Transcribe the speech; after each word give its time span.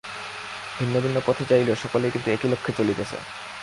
ভিন্ন 0.77 0.95
ভিন্ন 0.99 1.17
পথে 1.25 1.43
যাইলেও 1.49 1.75
সকলেই 1.75 2.11
কিন্তু 2.11 2.29
একই 2.31 2.49
লক্ষ্যে 2.49 2.77
চলিতেছে। 2.79 3.17